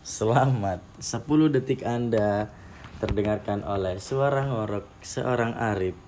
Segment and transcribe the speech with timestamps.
[0.00, 2.48] Selamat 10 detik Anda
[3.04, 6.05] terdengarkan oleh suara ngorok seorang Arif.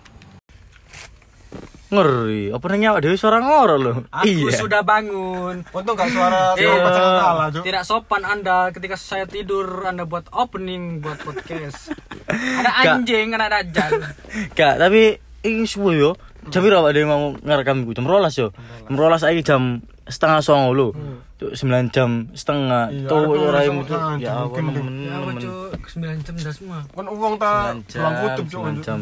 [1.88, 3.96] Ngeri, apa nanya dewe suara ngorok loh.
[4.12, 5.64] Aku sudah bangun.
[5.64, 6.84] Untung gak suara Iya.
[6.84, 7.64] kepala, Cuk.
[7.64, 11.96] Tidak sopan Anda ketika saya tidur Anda buat opening buat podcast.
[12.28, 14.04] Ada anjing, ada dajjal.
[14.58, 16.10] Gak, tapi ini subuh yo.
[16.48, 17.92] Jam berapa dia mau ngerekam iku?
[17.92, 18.52] Jam rolas yo.
[18.84, 20.88] Jam rolas lagi jam setengah songo lo.
[21.36, 22.90] Tuh 9 jam setengah.
[22.90, 23.94] Iya, Tuh aduh, ora langsung itu.
[23.94, 24.64] tangan, Ya Mungkin,
[25.06, 26.78] Ya cuk, 9 jam dah semua.
[26.84, 28.60] Kan uang tak 9 pulang kutub, Cuk.
[28.60, 29.00] 9 jam.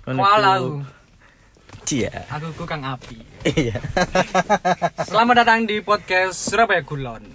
[0.00, 0.80] Kan Kuala aku.
[1.82, 2.24] Cia.
[2.30, 3.18] Aku kukang api.
[3.42, 3.74] Iya.
[5.08, 7.26] Selamat datang di podcast Surabaya Gulon.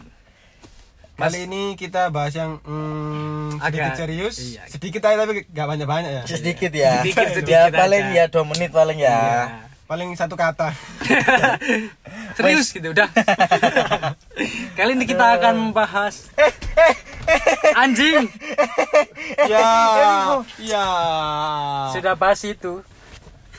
[1.18, 4.36] Kali ini kita bahas yang mm, sedikit Agak- serius.
[4.40, 4.64] iya.
[4.70, 6.24] Sedikit aja tapi gak banyak-banyak ya.
[6.24, 7.04] Sedikit ya.
[7.04, 8.24] Sedikit, ya sedikit paling aja.
[8.30, 9.10] ya 2 menit paling ya.
[9.12, 9.44] Ya.
[9.88, 10.72] Paling satu kata.
[12.38, 13.08] Serius gitu udah.
[14.78, 16.28] Kali ini kita akan membahas
[17.76, 18.28] anjing.
[19.48, 19.68] ya,
[20.60, 20.86] ya.
[21.92, 22.80] Sudah bahas itu.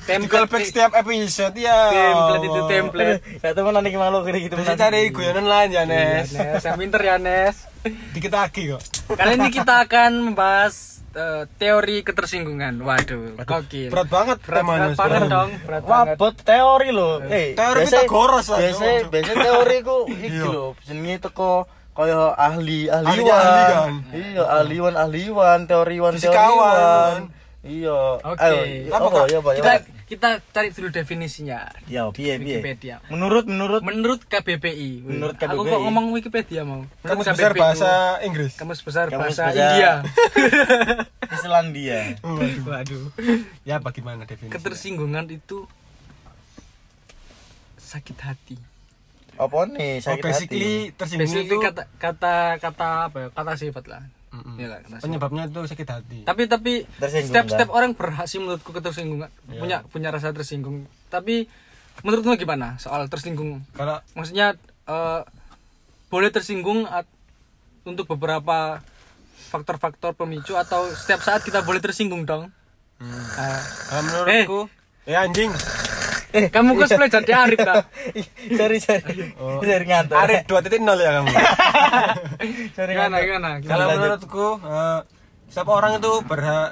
[0.08, 1.78] Di callback setiap episode ya.
[1.92, 3.20] template itu template.
[3.44, 4.56] Ya teman nanti malu gini gitu.
[4.56, 6.28] Bisa cari guyonan lain ya, Iya, Nes.
[6.32, 7.56] Nes, yang pinter ya Nes.
[8.14, 8.80] Dikit lagi kok.
[9.10, 10.74] Kali ini kita akan membahas
[11.10, 12.80] eh, teori ketersinggungan.
[12.80, 13.88] Waduh, kokil.
[13.88, 16.16] Berat banget berat, berat banget dong, berat banget.
[16.16, 17.10] Wabot teori lo.
[17.22, 20.44] Eh, Teori biasa- Pitagoras lah, Biasa biasa teori ku iki Iya.
[20.46, 21.52] lho, jenenge teko
[21.92, 23.10] kaya ahli ahliwan.
[23.10, 23.22] Ahli
[23.68, 23.92] kan.
[24.10, 27.34] Iya, ahliwan ahliwan, teoriwan teoriwan.
[27.68, 27.98] Iya.
[28.18, 28.40] Oke.
[28.40, 29.26] Ayo, Apa, apa Kak?
[29.28, 29.52] ya, Pak?
[29.54, 29.72] Kita
[30.08, 31.68] kita cari dulu definisinya.
[31.84, 32.58] Ya, piye piye.
[32.58, 32.96] Wikipedia.
[33.06, 35.04] Menurut menurut Menurut KBBI.
[35.04, 35.68] Menurut Aku KBBI.
[35.68, 36.88] kok ngomong Wikipedia mau.
[37.02, 37.90] Kamu besar bahasa
[38.22, 38.56] Inggris.
[38.56, 39.52] Kamus besar bahasa.
[39.52, 40.00] India.
[41.36, 42.16] Islandia.
[42.24, 42.64] Waduh.
[42.64, 43.04] Waduh.
[43.62, 44.50] Ya bagaimana definisi?
[44.50, 45.68] Ketersinggungan itu
[47.78, 48.56] sakit hati.
[49.36, 50.02] Apa nih?
[50.02, 50.96] Oh, Sakit basically hati.
[50.96, 53.28] tersinggung Basically itu kata kata kata apa ya?
[53.30, 54.02] Kata sifat lah.
[54.28, 54.54] Mm-mm.
[54.56, 55.00] Iya kan?
[55.00, 56.18] Penyebabnya itu sakit hati.
[56.22, 56.72] Tapi tapi
[57.48, 60.84] setiap orang berhasil menurutku ketersinggungan punya punya rasa tersinggung.
[61.08, 61.48] Tapi
[62.00, 63.64] menurutmu gimana soal tersinggung?
[63.72, 65.20] Kalau Maksudnya eh,
[66.08, 67.08] boleh tersinggung at-
[67.82, 68.84] untuk beberapa
[69.48, 72.52] faktor-faktor pemicu atau setiap saat kita boleh tersinggung dong?
[73.00, 73.62] Ah.
[73.88, 74.60] kalau menurutku,
[75.04, 75.48] eh anjing,
[76.32, 77.84] eh, kamu cosplay jadi Arif tak?
[78.58, 79.32] Sorry, sorry.
[79.36, 80.16] Sorry ngantuk.
[80.16, 81.28] Arif 2.0 ya kamu.
[82.76, 83.26] Sorry Gimana ngantuk.
[83.28, 83.48] gimana?
[83.64, 83.94] Kalau gimana?
[83.96, 85.00] menurutku eh,
[85.48, 86.70] setiap orang itu berhak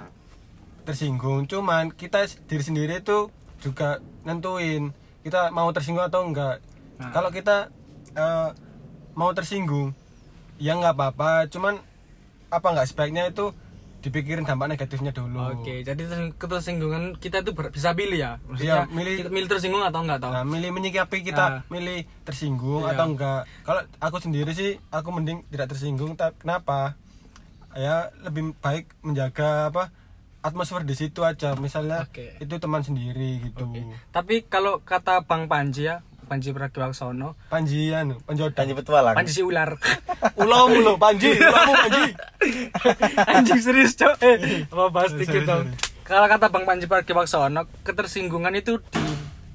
[0.86, 4.94] tersinggung, cuman kita diri sendiri itu juga nentuin
[5.26, 6.62] kita mau tersinggung atau enggak.
[7.00, 7.10] Nah.
[7.10, 7.72] Kalau kita
[8.14, 8.50] eh,
[9.16, 9.96] mau tersinggung,
[10.60, 11.80] ya nggak apa-apa, cuman
[12.46, 13.50] apa nggak sebaiknya itu
[14.06, 15.58] dipikirin dampak negatifnya dulu.
[15.58, 18.38] Oke, jadi tersing- ketersinggungan kita itu bisa pilih ya.
[18.40, 20.30] Maksudnya Iya, milih- kita milih tersinggung atau enggak tahu.
[20.30, 21.60] Nah, milih menyikapi kita Nah.
[21.66, 22.94] milih tersinggung Iya.
[22.94, 23.40] atau enggak.
[23.60, 26.14] Kalau aku sendiri sih aku mending tidak tersinggung.
[26.14, 26.94] Kenapa?
[27.74, 29.90] Ya lebih baik menjaga apa
[30.40, 31.58] atmosfer di situ aja.
[31.58, 32.38] Misalnya Oke.
[32.38, 33.66] itu teman sendiri gitu.
[33.66, 33.82] Oke.
[34.08, 38.58] Tapi kalau kata Bang Panji ya, Panji Pragiwaksono, Panji anu, penjodoh.
[38.58, 39.14] Panji petualang.
[39.14, 39.78] Panji si ular.
[40.42, 42.04] Ulomu lo, Panji, ulomu Panji.
[43.30, 44.18] Anjing serius, Cok.
[44.26, 45.70] Eh, apa bahas Sorry, dikit dong.
[46.02, 48.82] Kalau kata Bang Panji Pragiwaksono, ketersinggungan itu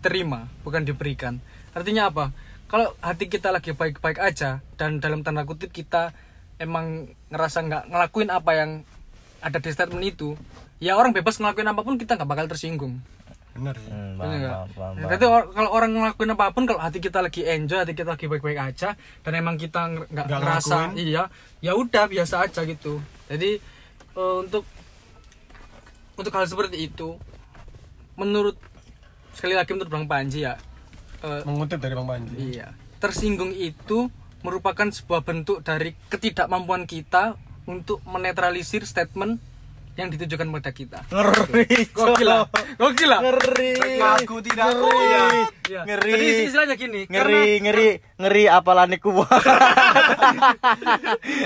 [0.02, 1.44] diterima, bukan diberikan.
[1.76, 2.32] Artinya apa?
[2.72, 6.16] Kalau hati kita lagi baik-baik aja dan dalam tanda kutip kita
[6.56, 8.70] emang ngerasa nggak ngelakuin apa yang
[9.44, 10.40] ada di statement itu,
[10.80, 13.04] ya orang bebas ngelakuin apa pun kita nggak bakal tersinggung.
[13.52, 13.92] Benar sih.
[13.92, 14.94] Hmm, paham, paham, Nah, paham.
[15.04, 18.26] Berarti or- kalau orang ngelakuin apa pun, kalau hati kita lagi enjoy, hati kita lagi
[18.26, 21.04] baik-baik aja, dan emang kita nggak ngerasa, ngelakuin.
[21.04, 21.24] iya,
[21.60, 23.04] ya udah biasa aja gitu.
[23.28, 23.60] Jadi
[24.12, 24.64] eh, untuk
[26.14, 27.20] untuk hal seperti itu,
[28.14, 28.56] menurut
[29.32, 30.56] sekali lagi menurut Bang Panji ya,
[31.20, 32.36] eh, Mengutip dari Bang Panji.
[32.54, 34.08] iya, tersinggung itu
[34.42, 39.38] merupakan sebuah bentuk dari ketidakmampuan kita untuk menetralisir statement
[40.00, 41.00] yang ditujukan pada kita.
[41.12, 41.92] Ngeri.
[41.92, 42.48] Gokil lah,
[42.80, 43.20] gokil lah.
[43.20, 44.00] Ngeri.
[44.24, 44.82] Aku tidak Ngeri.
[44.82, 45.52] kuat.
[45.68, 45.82] Iya.
[45.84, 46.12] Ngeri.
[46.12, 47.90] Jadi istilahnya gini, ngeri ngeri
[48.20, 49.12] ngeri apalane ku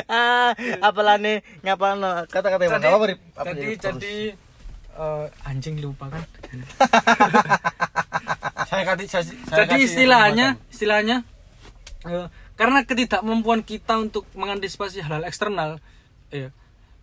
[0.09, 3.19] ah apalane ngapalno kata-kata jadi, apa Rip?
[3.35, 4.15] Apa jadi jadi
[4.95, 6.21] eh, anjing lupa kan
[8.65, 11.17] Saya kasih saya, saya jadi kasih istilahnya istilahnya
[12.07, 15.83] eh, karena ketidakmampuan kita untuk mengantisipasi hal-hal eksternal
[16.31, 16.49] ya,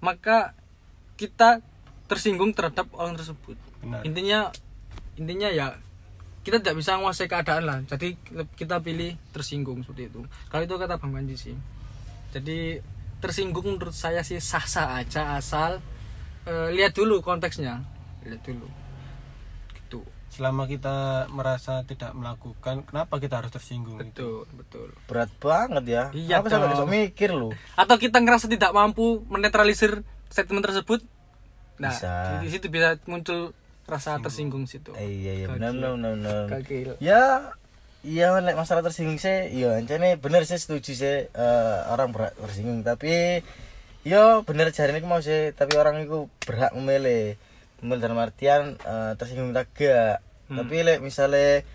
[0.01, 0.57] maka
[1.23, 1.63] kita
[2.11, 3.55] tersinggung terhadap orang tersebut.
[3.83, 4.03] Benar.
[4.07, 4.51] intinya
[5.19, 5.75] intinya ya
[6.43, 7.79] kita tidak bisa menguasai keadaan lah.
[7.87, 8.19] Jadi
[8.59, 10.27] kita pilih tersinggung seperti itu.
[10.51, 11.55] Kalau itu kata bang Panji sih.
[12.35, 12.83] Jadi
[13.23, 15.79] tersinggung menurut saya sih sah sah aja asal
[16.51, 17.87] eh, lihat dulu konteksnya.
[18.27, 18.67] Lihat dulu.
[20.33, 24.89] Selama kita merasa tidak melakukan kenapa kita harus tersinggung betul betul.
[25.05, 26.05] Berat banget ya.
[26.17, 27.53] Iya aku sampai mikir lu?
[27.77, 30.01] Atau kita ngerasa tidak mampu menetralisir
[30.33, 31.01] statement tersebut
[31.77, 32.41] nah Bisa.
[32.41, 33.53] di situ bisa muncul
[33.87, 34.95] rasa tersinggung situ.
[34.95, 35.47] Eh, iya iya.
[35.51, 36.45] Benar benar benar.
[37.03, 37.53] Ya
[38.03, 42.87] iya nek masalah tersinggung sih iya ancane bener sih setuju sih eh, orang berhak tersinggung.
[42.87, 43.43] Tapi
[44.03, 47.37] yo bener jari ini mau sih tapi orang itu berhak memilih.
[47.83, 50.23] Memilih dalam artian eh, tersinggung tak gak.
[50.53, 51.67] Tapi lek misalnya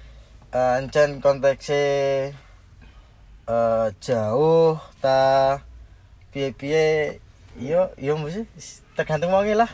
[0.56, 2.32] eh, ancen konteksnya
[3.48, 5.60] eh, jauh ta
[6.32, 7.20] piye piye
[7.58, 8.46] yo yo mesti
[8.94, 9.70] tergantung mau lah.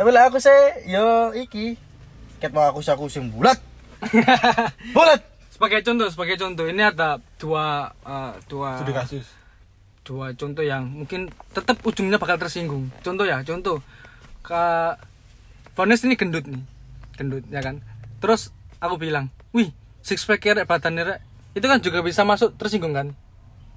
[0.00, 0.52] Tapi lah aku sih
[0.88, 1.76] yo iki.
[2.40, 3.58] Ket mau aku aku sing bulat.
[4.94, 5.18] Bulat!
[5.50, 6.70] Sebagai contoh sebagai contoh.
[6.70, 9.26] Ini ada dua eh, dua studi kasus.
[10.06, 12.88] dua contoh yang mungkin tetap ujungnya bakal tersinggung.
[13.02, 13.82] Contoh ya contoh.
[14.40, 14.94] Ke
[15.74, 16.62] Vanessa ini gendut nih.
[17.18, 17.82] Gendut ya kan?
[18.22, 21.20] Terus aku bilang wih six pack rek badannya rek.
[21.58, 23.10] Itu kan juga bisa masuk tersinggung kan?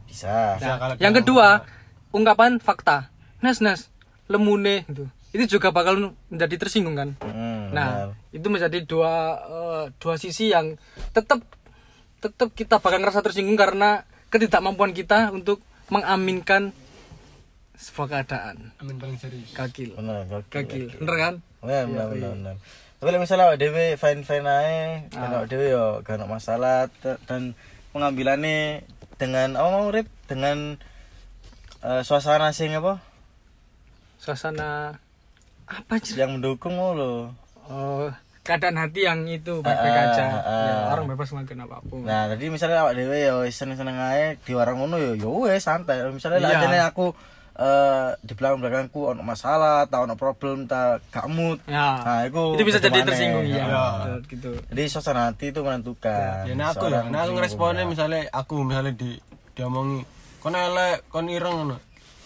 [0.05, 0.61] Bisa.
[0.61, 1.47] Bisa, kalau yang dia- kedua
[2.13, 3.09] ungkapan fakta
[3.41, 3.89] nes nes
[4.29, 5.05] lemune gitu.
[5.31, 7.15] Itu juga bakal menjadi tersinggung kan?
[7.23, 8.35] Hmm, nah benar.
[8.35, 10.75] itu menjadi dua eh, dua sisi yang
[11.15, 11.39] tetap
[12.19, 16.75] tetap kita bakal ngerasa tersinggung karena ketidakmampuan kita untuk mengaminkan
[17.79, 18.75] sebuah keadaan.
[18.77, 19.55] Amin paling serius.
[19.55, 19.95] Gagil.
[19.95, 21.33] Benar gagil bener kan?
[21.63, 22.55] Benar benar benar benar.
[23.01, 26.85] Tapi lek misalnya awak dewe fine fine aja kan awak dewe yo gak ada masalah
[27.01, 27.57] dan
[27.95, 28.85] pengambilannya
[29.17, 30.05] dengan apa mau rip?
[30.29, 30.77] Dengan
[31.81, 33.01] eh, suasana sing apa
[34.21, 35.01] suasana
[35.65, 37.33] apa sih yang mendukung lo
[37.65, 38.05] oh
[38.41, 40.93] keadaan hati yang itu baik-baik Ah, aja ah, Ya, ah.
[40.93, 44.51] orang bebas ngelakuin apa pun Nah, jadi misalnya awak dhewe ya wis seneng-seneng ae di
[44.51, 46.01] warung ngono ya ya wis santai.
[46.09, 46.65] Misalnya Iya.
[46.65, 47.13] lah aku
[47.51, 51.61] eh di belakang belakangku ono masalah, tak ono problem, tak gak mood.
[51.69, 53.85] ya Nah, itu itu bisa jadi tersinggung ya, Ya.
[53.99, 56.49] Betul, gitu Jadi suasana hati itu menentukan.
[56.49, 57.89] ya nah aku ya nah aku ngeresponnya ya.
[57.89, 59.21] misalnya aku misalnya di
[59.53, 60.01] diomongi
[60.39, 61.77] kon elek kon ireng ngono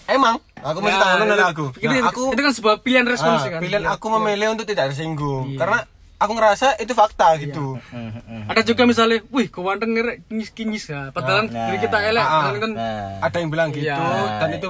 [0.08, 1.02] emang aku masih Ya,
[1.36, 3.94] itu- aku itu, nah, aku itu kan sebuah pilihan respons ah, kan pilihan Iya.
[3.94, 5.60] aku memilih untuk tidak tersinggung Iya.
[5.60, 5.80] karena
[6.16, 8.42] aku ngerasa itu fakta gitu Hmm, hmm, hmm.
[8.48, 12.32] ada juga misalnya wih ganteng ngerek kinyis kinyis ya padahal Nah, diri kita elek ah,
[12.40, 13.98] padahal kan Nah, ada yang bilang gitu Iya.
[14.38, 14.70] dan itu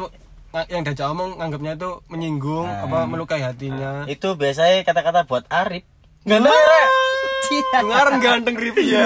[0.66, 2.84] yang diajak omong nganggapnya itu menyinggung Nah.
[2.84, 5.84] apa melukai hatinya itu biasanya kata-kata buat Arif.
[6.24, 6.88] Ganteng rek.
[7.46, 7.78] Cia.
[7.78, 9.06] dengaran ganteng rip ya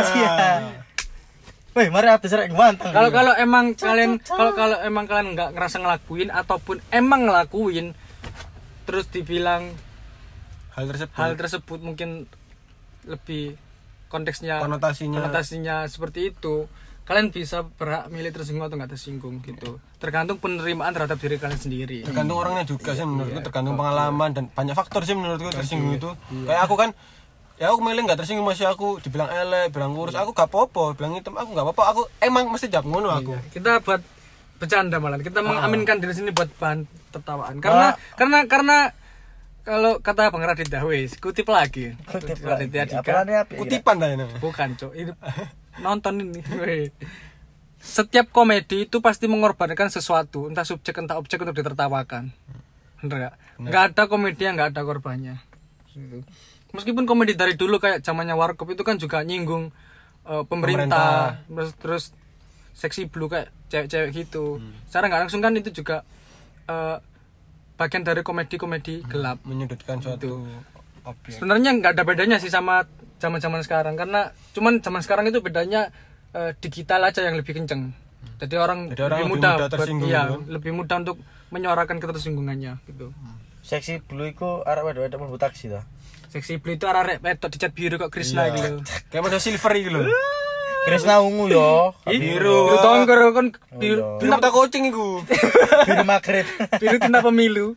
[1.77, 2.89] Wih, mari atas rek ganteng.
[2.89, 7.93] kalau kalau emang kalian kalau kalau emang kalian nggak ngerasa ngelakuin ataupun emang ngelakuin
[8.89, 9.69] terus dibilang
[10.73, 11.13] hal tersebut.
[11.13, 12.25] hal tersebut mungkin
[13.05, 13.53] lebih
[14.09, 15.21] konteksnya konotasinya.
[15.21, 16.65] konotasinya seperti itu
[17.05, 19.81] kalian bisa berhak milih tersinggung atau nggak tersinggung gitu.
[19.97, 22.05] Tergantung penerimaan terhadap diri kalian sendiri.
[22.05, 26.09] Tergantung orangnya juga sih menurutku tergantung pengalaman dan banyak faktor sih menurutku tersinggung itu.
[26.29, 26.45] Iya.
[26.53, 26.89] kayak aku kan
[27.59, 30.15] ya aku milih nggak tersinggung masih aku dibilang elek bilang kurus.
[30.15, 31.35] Aku gak apa-apa bilang hitam.
[31.35, 31.83] Aku gak apa-apa.
[31.93, 33.35] Aku emang mesti jawab ngono aku.
[33.51, 33.99] Kita buat
[34.57, 35.19] bercanda malah.
[35.19, 37.59] Kita mengaminkan diri sini buat bahan tertawaan.
[37.59, 38.77] Karena karena karena
[39.67, 41.93] kalau kata Bang Radit Dawes kutip lagi.
[42.07, 42.95] Kutip Radit lagi.
[42.95, 43.27] Dika.
[43.53, 44.25] Kutipan dah ini.
[44.39, 45.11] Bukan cok ini
[45.79, 46.39] nonton ini
[47.79, 50.51] setiap komedi itu pasti mengorbankan sesuatu.
[50.51, 52.31] Entah subjek entah objek untuk ditertawakan.
[52.99, 53.35] Bener gak?
[53.59, 55.35] nggak ada komedi yang nggak ada korbannya.
[55.95, 56.23] Gitu.
[56.75, 59.73] Meskipun komedi dari dulu kayak zamannya warkop itu kan juga nyinggung
[60.27, 62.03] eh, pemerintah, terus terus
[62.77, 64.63] seksi blue kayak cewek-cewek gitu.
[64.87, 66.07] Secara nggak langsung kan itu juga
[66.69, 66.97] eh,
[67.79, 69.39] bagian dari komedi-komedi gelap.
[69.47, 70.47] Menyudutkan suatu
[71.03, 71.39] objek.
[71.39, 72.85] Sebenarnya nggak ada bedanya sih sama
[73.19, 75.91] zaman zaman sekarang karena cuman zaman sekarang itu bedanya
[76.31, 77.91] eh, digital aja yang lebih kenceng.
[78.39, 80.35] Jadi orang, Jadi orang lebih lebih mudah, tersinggung iya, gitu.
[80.47, 81.17] lebih mudah untuk
[81.51, 83.11] menyuarakan ketersinggungannya gitu.
[83.63, 85.83] Seksi blue iku arek wedok-wedok mlebu taksi ta.
[86.29, 89.89] Seksi blue itu arah rek petok dicat biru kok Krishna gitu kayak model silver gitu
[89.91, 90.05] loh
[90.79, 91.91] Krisna ungu yo.
[92.07, 92.71] biru.
[92.71, 95.19] biru tongkar kan biru, biru mata kucing itu
[95.85, 96.47] Biru maghrib.
[96.79, 97.75] biru tinta pemilu.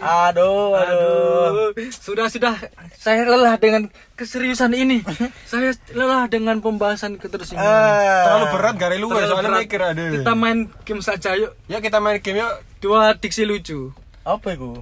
[0.00, 1.70] Aduh, aduh.
[1.70, 2.56] Aduh, sudah sudah.
[2.94, 5.04] Saya lelah dengan keseriusan ini.
[5.44, 8.24] Saya lelah dengan pembahasan ketersinggungan Ah.
[8.24, 9.60] terlalu berat gak lu Terlalu soalnya berat.
[9.60, 11.52] mikir ada kita main game saja yuk.
[11.66, 12.52] Ya kita main game yuk.
[12.80, 13.92] Dua diksi lucu.
[14.22, 14.80] Apa iku?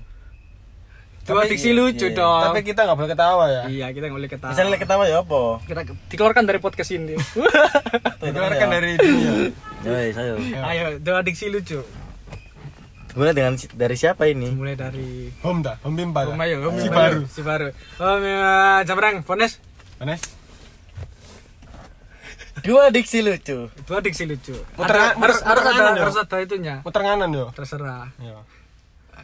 [1.22, 2.16] Dua Tapi- diksi lucu iya.
[2.16, 5.16] dong tapi kita nggak boleh ketawa ya iya kita nggak boleh ketawa Misalnya ketawa ya
[5.20, 5.42] apa?
[5.62, 7.14] kita dikeluarkan dari podcast ini
[8.24, 9.32] dikeluarkan dari dunia
[9.80, 10.34] Ya, ayo.
[10.62, 11.80] ayo dua diksi lucu
[13.10, 14.48] Mulai dengan dari siapa ini?
[14.50, 18.22] mulai dari home dah home bimpa dah Om Ayo, Om si baru si baru Om
[18.22, 18.50] ya,
[18.84, 19.58] Jamrang, Pones,
[19.98, 20.22] Anes
[22.60, 23.72] Dua diksi lucu.
[23.82, 24.52] dua diksi lucu.
[24.74, 25.96] Muter- Ada- harus harus ada ya?
[25.96, 26.74] harus ada itunya.
[26.82, 28.12] muter nganan yo Terserah.
[28.18, 28.44] Yo.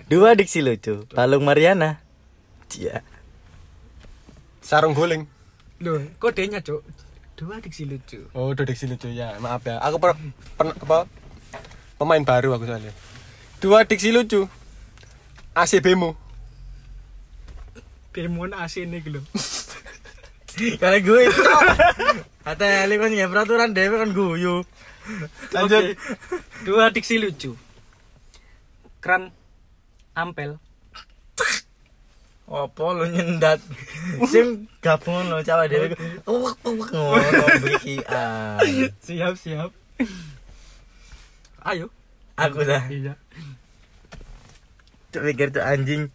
[0.06, 1.02] Dua diksi lucu.
[1.10, 1.98] Palung Mariana.
[2.70, 3.02] Cia.
[4.66, 5.30] sarung guling
[5.78, 6.82] Loh, kodenya, Cuk.
[7.38, 8.26] Dua diksi lucu.
[8.34, 9.36] Oh, udah diksi lucu ya.
[9.38, 9.76] Maaf ya.
[9.78, 10.16] Aku per,
[10.56, 11.04] per- apa?
[12.00, 12.90] Pemain baru aku soalnya.
[13.60, 14.48] Dua diksi lucu.
[15.52, 16.16] AC Bemo.
[18.16, 19.20] Demon AC ini gitu.
[20.80, 21.42] Karena gue itu.
[22.40, 24.64] Kata Eli kan ya peraturan dewe kan guyu.
[25.52, 25.92] Lanjut.
[25.92, 26.00] Oke.
[26.64, 27.52] Dua diksi lucu.
[29.04, 29.35] Kran
[30.16, 30.56] ampel.
[32.48, 33.60] Apa lu nyendat?
[34.32, 38.00] Sing gabung lo cawa ngono beki.
[38.08, 38.56] Ah.
[39.04, 39.70] Siap, siap.
[41.66, 41.92] Ayo.
[42.40, 42.88] Aku dah.
[42.88, 43.20] Iya.
[45.12, 46.08] Cuk mikir tuh anjing.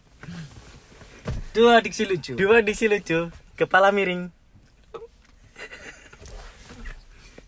[1.52, 2.32] Dua diksi lucu.
[2.34, 3.28] Dua diksi lucu,
[3.60, 4.32] kepala miring.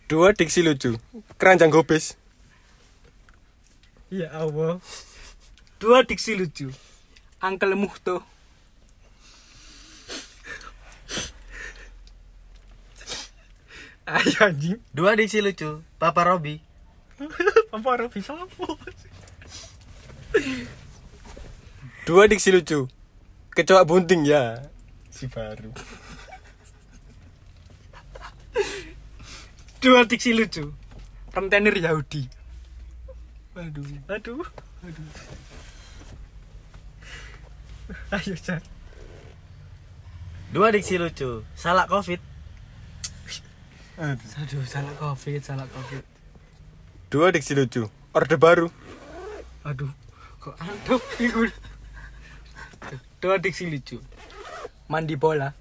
[0.05, 1.01] Dua diksi lucu.
[1.41, 2.21] Keranjang gobes.
[4.13, 4.77] Ya Allah.
[5.85, 6.73] Dua diksi lucu.
[7.45, 8.25] Angkel Muhto.
[14.09, 14.81] Ayo anjing.
[14.97, 16.57] Dua diksi lucu, Papa Robi.
[17.77, 18.65] Apa Robi apa?
[22.09, 22.89] Dua diksi lucu.
[23.53, 24.65] Kecoa bunting ya.
[25.13, 25.69] Si baru.
[29.85, 30.73] Dua diksi lucu.
[31.29, 32.25] Rentenir Yahudi.
[33.53, 34.49] Aduh, aduh,
[34.81, 35.09] aduh.
[38.15, 38.65] Ayo, Cak.
[40.55, 42.23] Dua diksi lucu, salah covid.
[43.99, 46.03] Aduh, salah covid, salah covid.
[47.11, 47.91] Dua diksi lucu.
[48.15, 48.71] Orde baru.
[49.67, 49.91] Aduh,
[50.39, 51.51] kok aduh, iku.
[53.19, 53.99] Dua diksi lucu.
[54.87, 55.53] Mandi bola.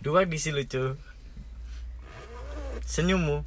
[0.00, 0.94] Dua diksi lucu.
[2.86, 3.42] Senyummu,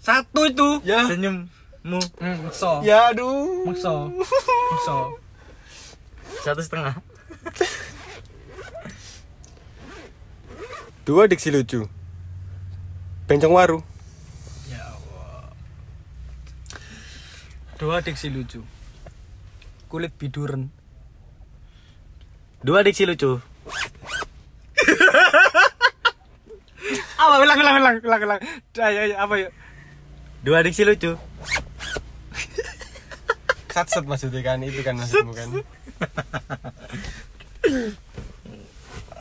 [0.00, 0.80] Satu itu.
[0.86, 1.04] Ya.
[1.10, 2.84] senyummu Hmm, makso.
[2.84, 3.64] Ya aduh.
[3.64, 4.12] Makso.
[4.12, 4.96] Makso.
[6.44, 7.00] satu setengah.
[11.08, 11.88] Dua diksi lucu.
[13.24, 13.78] Bencong waru.
[14.68, 15.52] Ya Allah.
[17.80, 18.60] Dua diksi lucu.
[19.88, 20.68] Kulit biduren.
[22.60, 23.40] Dua diksi lucu,
[27.20, 28.40] Apa ulang ulang ulang ulang ulang.
[28.76, 29.52] Ayo ayo apa yuk?
[30.44, 31.16] dua diksi lucu.
[33.70, 35.48] Satset maksudnya kan itu kan maksudmu kan.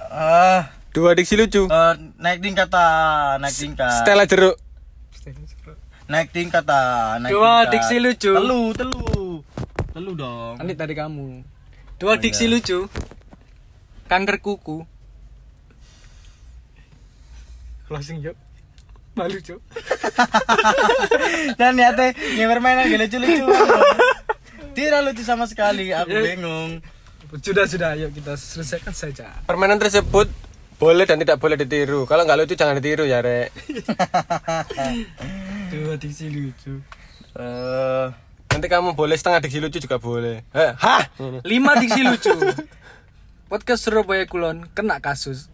[0.09, 1.69] Ah, Dua diksi lucu.
[1.69, 3.93] eh, naik tingkat ah, naik tingkat.
[3.95, 4.57] Stella jeruk.
[6.09, 7.71] Naik tingkat ah, naik Dua tingkat.
[7.71, 8.33] diksi lucu.
[8.33, 9.45] Telu, telu.
[9.93, 10.57] Telu dong.
[10.57, 11.45] Nanti tadi kamu.
[11.95, 12.89] Dua diksi lucu.
[14.07, 14.81] Kanker kuku.
[17.85, 18.33] Closing yuk.
[19.13, 19.59] Malu cuk.
[21.59, 23.45] Dan ya teh, yang permainan gak lucu-lucu.
[24.79, 26.23] Tidak lucu sama sekali, aku Ya.
[26.23, 26.79] bingung.
[27.37, 29.27] Sudah sudah yuk kita selesaikan saja.
[29.43, 30.31] Permainan tersebut
[30.75, 32.07] boleh dan tidak boleh ditiru.
[32.07, 33.51] Kalau nggak lucu jangan ditiru ya, Rek.
[35.71, 36.79] Dua diksi lucu.
[37.35, 38.07] Eh,
[38.49, 40.41] Nanti kamu boleh setengah diksi lucu juga boleh.
[40.49, 41.03] Eh, hah?
[41.51, 42.31] Lima diksi lucu.
[43.45, 45.51] Podcast Surabaya Kulon kena kasus.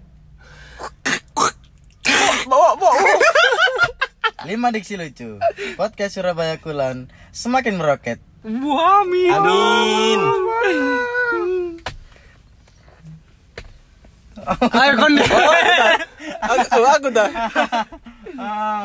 [4.45, 5.41] lima diksi lucu.
[5.73, 8.21] Podcast Surabaya Kulon semakin meroket.
[8.45, 9.31] Wah, amin.
[9.33, 10.19] Amin.
[14.69, 15.25] Ayo konde.
[16.45, 17.29] Aku, aku dah.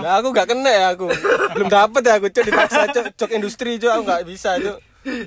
[0.00, 1.12] Nah, aku nggak kena ya aku.
[1.52, 3.12] Belum dapet ya aku, Cuk, dipaksa, Cuk.
[3.20, 4.80] Cok industri, Cuk, aku nggak bisa, Cuk.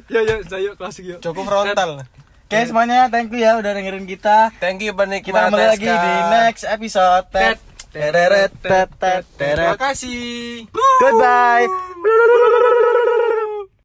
[0.09, 1.19] Yo yo, saya closing yuk.
[1.21, 2.01] Cukup frontal.
[2.49, 4.53] Oke semuanya, thank you ya udah dengerin kita.
[4.61, 7.25] Thank you penikmat Kita kembali lagi di next episode.
[7.33, 7.57] Tet,
[7.93, 10.65] Terima kasih.
[11.01, 11.69] Goodbye.